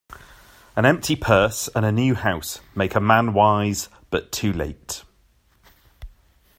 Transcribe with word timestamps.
An 0.75 0.83
empty 0.83 1.15
purse, 1.15 1.67
and 1.75 1.85
a 1.85 1.91
new 1.91 2.15
house, 2.15 2.59
make 2.75 2.95
a 2.95 2.99
man 2.99 3.33
wise, 3.35 3.87
but 4.09 4.31
too 4.31 4.51
late. 4.51 5.03